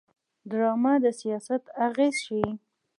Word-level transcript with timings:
ډرامه 0.49 0.93
د 1.03 1.05
سیاست 1.19 1.63
اغېز 1.87 2.15
ښيي 2.25 2.49